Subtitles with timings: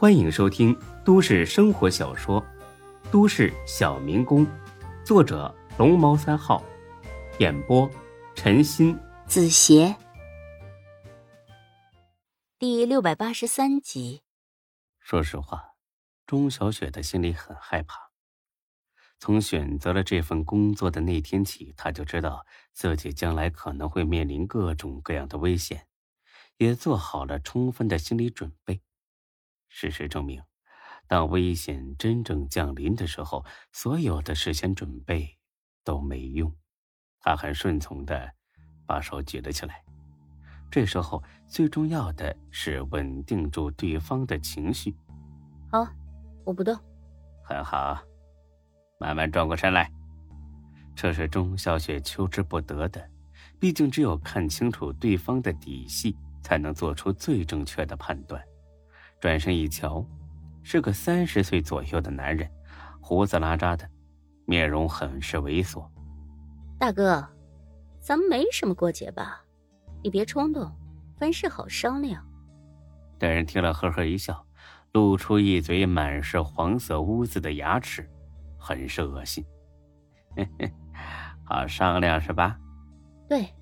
[0.00, 0.74] 欢迎收听
[1.04, 2.40] 都市生活小说
[3.10, 4.46] 《都市小民工》，
[5.04, 6.64] 作者龙猫三号，
[7.38, 7.86] 演播
[8.34, 9.94] 陈鑫、子邪，
[12.58, 14.22] 第六百八十三集。
[15.00, 15.74] 说实话，
[16.26, 18.10] 钟小雪的心里很害怕。
[19.18, 25.86] 从选择了这份工作的那天起，她就知道自己将来可能会面临各种各样的危险，
[26.56, 28.80] 也做好了充分的心理准备。
[29.70, 30.42] 事实证明，
[31.06, 35.38] 当危险真正降临的时候，所有的事先准备
[35.84, 36.54] 都没用。
[37.20, 38.30] 他很顺从的
[38.84, 39.82] 把手举了起来。
[40.70, 44.94] 这时候最重要的是稳定住对方的情绪。
[45.70, 45.86] 好，
[46.44, 46.76] 我不动。
[47.42, 48.00] 很好，
[48.98, 49.90] 慢慢转过身来。
[50.96, 53.08] 这是钟小雪求之不得的，
[53.58, 58.44] 毕竟只有看清楚对方的底细，才能做出最正确的判断。
[59.20, 60.04] 转身一瞧，
[60.62, 62.50] 是个三十岁左右的男人，
[63.00, 63.88] 胡子拉碴的，
[64.46, 65.86] 面容很是猥琐。
[66.78, 67.22] 大哥，
[68.00, 69.42] 咱们没什么过节吧？
[70.02, 70.74] 你别冲动，
[71.18, 72.26] 凡事好商量。
[73.18, 74.42] 那人听了，呵呵一笑，
[74.92, 78.08] 露出一嘴满是黄色污渍的牙齿，
[78.58, 79.44] 很是恶心。
[80.34, 80.72] 嘿嘿，
[81.44, 82.58] 好商量是吧？
[83.28, 83.54] 对，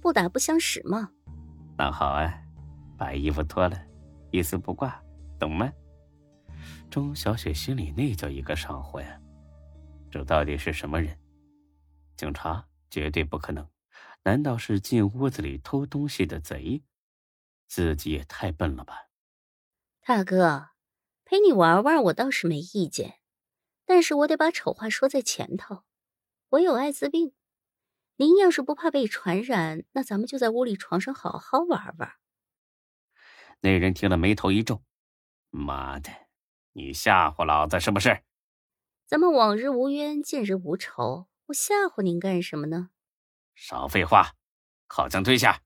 [0.00, 1.08] 不打不相识嘛。
[1.76, 2.32] 那好啊，
[2.96, 3.76] 把衣服脱了。
[4.34, 5.00] 一丝不挂，
[5.38, 5.72] 懂吗？
[6.90, 9.20] 钟小雪心里那叫一个上火呀！
[10.10, 11.16] 这到底是什么人？
[12.16, 13.64] 警察绝对不可能！
[14.24, 16.82] 难道是进屋子里偷东西的贼？
[17.68, 19.06] 自己也太笨了吧！
[20.04, 20.70] 大哥，
[21.24, 23.20] 陪你玩玩我倒是没意见，
[23.86, 25.84] 但是我得把丑话说在前头。
[26.48, 27.34] 我有艾滋病，
[28.16, 32.14] 您要是不怕被传染，那咱们就在屋里床上好好玩玩。
[33.64, 34.82] 那人听了，眉头一皱
[35.48, 36.10] ：“妈的，
[36.74, 38.22] 你吓唬老子是不是？
[39.06, 42.90] 咱们往日无冤，近日无仇，我吓唬您干什么呢？”
[43.56, 44.34] 少废话，
[44.86, 45.62] 靠墙退下。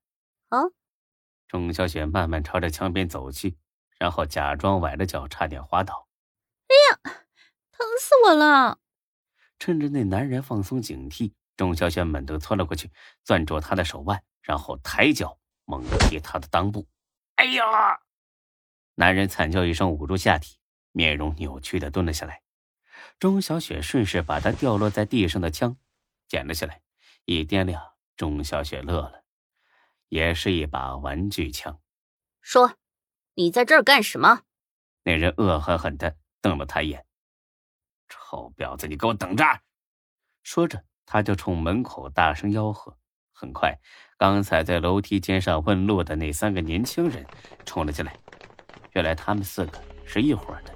[0.49, 0.71] 好。
[1.49, 3.59] 钟小雪慢慢朝着墙边走去，
[3.99, 6.07] 然后假装崴了脚，差点滑倒。
[6.69, 7.19] 哎呀，
[7.73, 8.79] 疼死我了！
[9.59, 12.93] 趁着那男人放松警惕，钟小雪猛地窜了过去，
[13.25, 16.87] 攥住他的手腕，然后抬脚猛踢他的裆部。
[17.39, 18.01] 哎呀！
[18.97, 20.59] 男人惨叫一声，捂住下体，
[20.91, 22.43] 面容扭曲的蹲了下来。
[23.21, 25.77] 钟小雪顺势把他掉落在地上的枪
[26.27, 26.83] 捡了起来，
[27.27, 29.23] 一掂量，钟小雪乐了，
[30.09, 31.81] 也是一把玩具枪。
[32.41, 32.77] 说
[33.35, 34.43] ：“你在这儿干什么？”
[35.05, 37.07] 那人恶狠狠的瞪了他一眼
[38.11, 39.45] ：“臭婊子，你给我等着！”
[40.43, 42.99] 说着，他就冲门口大声吆喝。
[43.41, 43.73] 很快。
[44.17, 47.25] 刚才在楼梯间上问路的那三个年轻人
[47.65, 48.13] 冲了进来，
[48.95, 50.75] 原来他们四个是一伙的。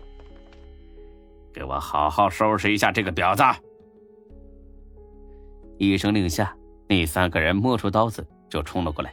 [1.52, 3.42] 给我好好收拾一下这个婊子！
[5.76, 6.56] 一声令下，
[6.88, 9.12] 那三个人摸出刀子就冲了过来。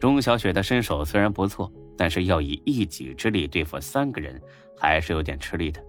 [0.00, 4.42] 钟小雪的身手虽然不错，但是要以一己之力对付三个人
[4.76, 5.80] 还是有点吃力的。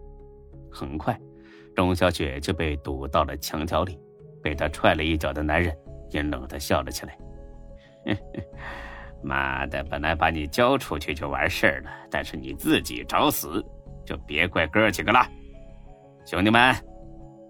[0.71, 1.19] 很快，
[1.75, 3.99] 钟小雪就被堵到了墙角里，
[4.43, 5.75] 被他踹了一脚的男人
[6.11, 7.17] 阴冷的笑了起来。
[9.23, 9.83] 妈的！
[9.85, 13.65] 本来把你交出去就完事儿了，但是你自己找死，
[14.05, 15.27] 就别怪哥几个了。
[16.25, 16.75] 兄弟们，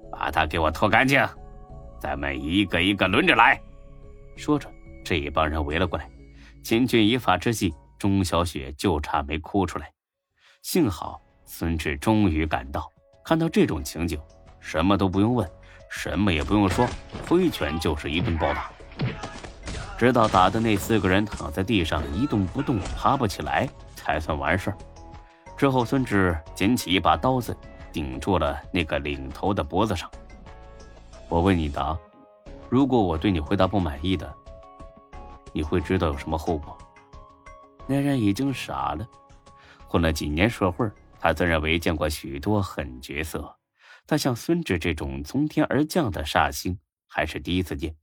[0.09, 1.21] 把他给我拖干净，
[1.99, 3.59] 咱们一个一个轮着来。
[4.37, 4.71] 说着，
[5.03, 6.09] 这一帮人围了过来。
[6.63, 9.91] 千钧一发之际，钟小雪就差没哭出来。
[10.61, 12.89] 幸好孙志终于赶到，
[13.23, 14.17] 看到这种情景，
[14.59, 15.45] 什么都不用问，
[15.89, 16.87] 什么也不用说，
[17.27, 18.71] 挥拳就是一顿暴打。
[19.97, 24.77] 直到打的那四个人躺在地上一动不动、爬不起来，才算完事儿。
[25.55, 27.55] 之后，孙志捡起一把刀子，
[27.93, 30.11] 顶住了那个领头的脖子上。
[31.29, 31.97] 我问你答：
[32.69, 34.31] 如果我对你回答不满意的，
[35.53, 36.77] 你会知道有什么后果？
[37.87, 39.07] 那人已经傻了。
[39.87, 40.85] 混了几年社会，
[41.21, 43.54] 他自认为见过许多狠角色，
[44.05, 47.95] 但像孙志这种从天而降的煞星，还是第一次见。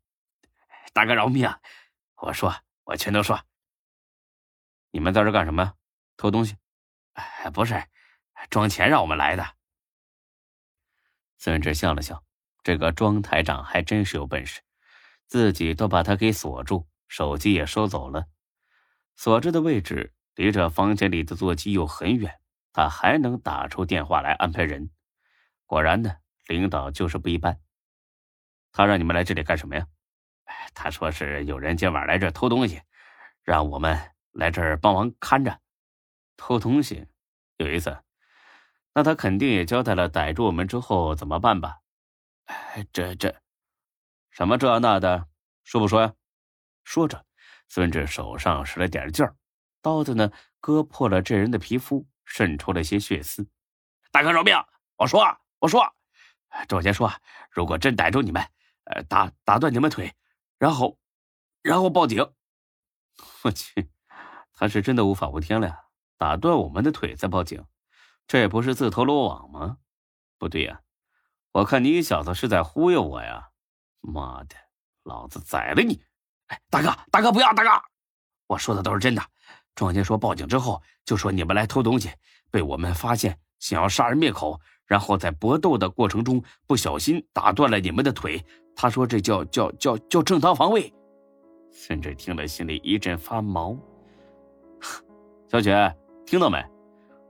[0.93, 1.47] 大哥饶命！
[1.47, 1.61] 啊！
[2.17, 2.55] 我说，
[2.85, 3.41] 我全都说。
[4.91, 5.75] 你们在这干什么？
[6.17, 6.57] 偷东西？
[7.13, 7.83] 哎，不是，
[8.51, 9.57] 装钱让我们来的。
[11.39, 12.23] 孙志笑了笑，
[12.63, 14.61] 这个庄台长还真是有本事，
[15.27, 18.27] 自己都把他给锁住，手机也收走了。
[19.17, 22.41] 锁着的位置离这房间里的座机又很远，
[22.73, 24.91] 他还能打出电话来安排人。
[25.73, 26.15] 果然呢，
[26.49, 27.59] 领导就是不一般。
[28.73, 29.87] 他让你们来这里干什么呀？
[30.75, 32.83] 他说是有人今晚来这偷东西，
[33.43, 33.99] 让我们
[34.33, 35.63] 来这儿帮忙看着。
[36.37, 37.07] 偷东西，
[37.57, 38.05] 有意思。
[38.93, 41.79] 那他肯定也交代了逮住我们之后怎么办吧？
[42.45, 43.35] 哎，这这，
[44.29, 45.27] 什么这那的，
[45.65, 46.13] 说不说呀？
[46.85, 47.25] 说着，
[47.71, 49.35] 孙志手上使了点劲儿，
[49.81, 50.31] 刀子呢
[50.61, 53.49] 割破了这人的皮肤，渗出了些血丝。
[54.11, 54.55] 大哥饶命！
[54.99, 55.25] 我说，
[55.63, 55.95] 我说，
[56.67, 57.13] 赵杰说，
[57.53, 58.43] 如果真逮住你们，
[58.83, 60.13] 呃，打打断你们腿，
[60.59, 60.99] 然后，
[61.63, 62.33] 然后报警。
[63.45, 63.89] 我去，
[64.53, 65.85] 他是真的无法无天了呀！
[66.19, 67.65] 打断我们的腿再报警。
[68.27, 69.79] 这也不是自投罗网吗？
[70.37, 70.81] 不对呀，
[71.53, 73.51] 我看你小子是在忽悠我呀！
[74.01, 74.57] 妈的，
[75.05, 76.05] 老子宰了你！
[76.49, 77.71] 哎，大哥，大哥不要，大哥，
[78.49, 79.23] 我说的都是真的。
[79.77, 82.11] 庄家说报警之后，就说你们来偷东西，
[82.51, 84.61] 被我们发现，想要杀人灭口，
[84.93, 88.45] 然后在搏斗的过程中不小心打断了你们的腿。
[88.77, 90.93] 他说这叫叫叫叫正当防卫。
[91.71, 93.75] 孙志听了心里一阵发毛。
[95.49, 95.97] 小雪，
[96.27, 96.63] 听到没？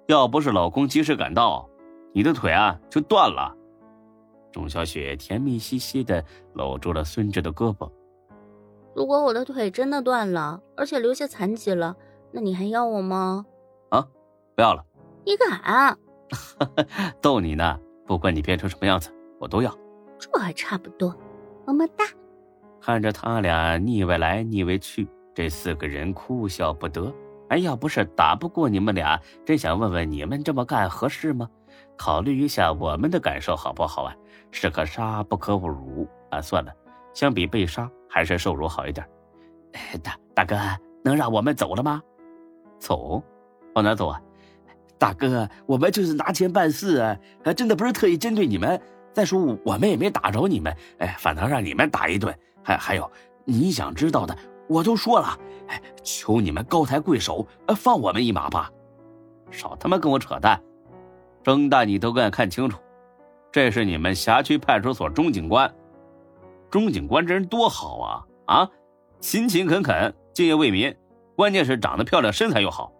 [0.08, 1.70] 要不是老公及时赶到，
[2.12, 3.56] 你的腿啊就断了。
[4.50, 6.24] 钟小雪甜蜜兮兮的
[6.54, 7.88] 搂住了孙志的胳膊。
[8.92, 11.94] 如果我的腿真的断了，而且留下残疾了，
[12.32, 13.46] 那你还要我吗？
[13.90, 14.04] 啊，
[14.56, 14.84] 不要了。
[15.24, 15.96] 你敢？
[17.20, 19.76] 逗你呢，不管你变成什么样子，我都要。
[20.18, 21.14] 这还差不多。
[21.66, 22.04] 么么哒。
[22.80, 27.12] 看着他俩腻歪来腻歪去，这四个人哭笑不得。
[27.48, 31.48] 哎，要不是打不过你们俩，真想问问你们这么干合适吗？
[31.96, 34.16] 考虑一下我们的感受好不好啊？
[34.50, 36.40] 士可杀不可辱啊！
[36.40, 36.72] 算了，
[37.14, 39.06] 相比被杀，还是受辱好一点。
[40.02, 40.56] 大大哥，
[41.04, 42.02] 能让我们走了吗？
[42.78, 43.22] 走？
[43.74, 44.20] 往哪走啊？
[45.02, 48.80] 大哥，我们就是拿钱办事啊，还真的不是特意针对你们。
[49.12, 52.32] 再说我们也没打着你们，哎，反倒让你们打一顿。
[52.62, 53.10] 还还有，
[53.44, 54.38] 你想知道的。
[54.68, 57.44] 我都说了，哎，求你们高抬贵手，
[57.74, 58.70] 放我们一马吧！
[59.50, 60.62] 少他妈跟我扯淡！
[61.42, 62.78] 睁大你都敢看清楚，
[63.50, 65.68] 这是你们辖区派出所钟警官。
[66.70, 68.70] 钟警官这人多好啊啊，
[69.18, 70.94] 勤勤恳恳，敬业为民，
[71.34, 72.92] 关键是长得漂亮，身材又好。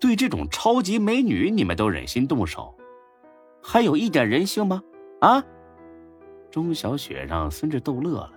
[0.00, 2.76] 对这种超级美女，你们都忍心动手，
[3.62, 4.82] 还有一点人性吗？
[5.20, 5.42] 啊！
[6.50, 8.32] 钟小雪让孙志逗乐了，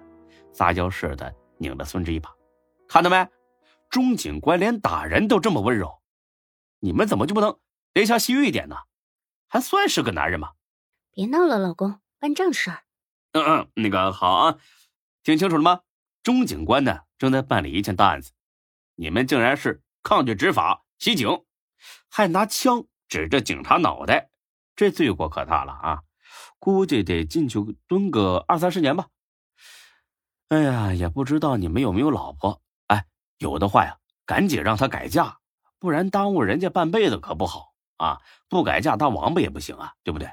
[0.53, 2.33] 撒娇似的拧了孙志一把。
[2.88, 3.27] 看到没，
[3.89, 6.01] 钟警官连打人都这么温柔，
[6.80, 7.57] 你们怎么就不能
[7.94, 8.75] 怜香惜玉一点呢？
[9.48, 10.51] 还算是个男人吗？
[11.12, 12.83] 别闹了，老公，办正事儿。
[13.33, 14.57] 嗯嗯，那个好啊，
[15.24, 15.81] 听清楚了吗？
[16.24, 18.31] 钟警官呢，正在办理一件大案子，
[18.95, 21.30] 你们竟然是抗拒执法、袭警，
[22.10, 24.31] 还拿枪指着警察脑袋，
[24.75, 26.02] 这罪过可大了啊！
[26.57, 29.10] 估计得进去蹲个二三十年吧。
[30.48, 32.60] 哎呀，也不知道你们有没有老婆。
[32.88, 33.06] 哎
[33.38, 35.38] 有的话呀，赶紧让他改嫁，
[35.78, 38.19] 不然耽误人家半辈子可不好啊！
[38.50, 40.28] 不改嫁当王八也不行啊，对不对？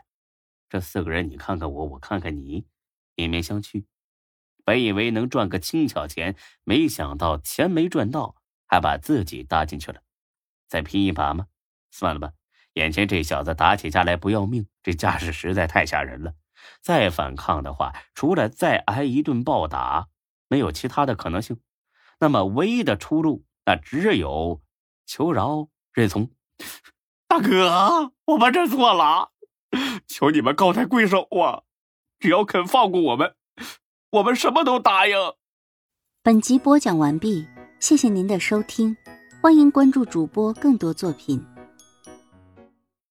[0.70, 2.64] 这四个人，你看看我，我看看你，
[3.14, 3.84] 面面相觑。
[4.64, 6.34] 本以为能赚个轻巧钱，
[6.64, 8.36] 没想到钱没赚到，
[8.66, 10.00] 还把自己搭进去了。
[10.72, 11.48] 再拼一把吗？
[11.90, 12.32] 算了吧，
[12.72, 16.32] 眼前这小子打起架来不要命，这架势实在太吓人了。
[16.80, 20.08] 再反抗的话，除了再挨一顿暴打，
[20.48, 21.60] 没有其他的可能性。
[22.20, 24.62] 那么唯一的出路，那只有
[25.04, 26.30] 求饶认怂。
[27.28, 29.32] 大哥，我们认错了，
[30.08, 31.64] 求你们高抬贵手啊！
[32.18, 33.34] 只要肯放过我们，
[34.08, 35.14] 我们什么都答应。
[36.22, 37.46] 本集播讲完毕，
[37.78, 38.96] 谢谢您的收听，
[39.42, 41.44] 欢迎关注主播更多作品。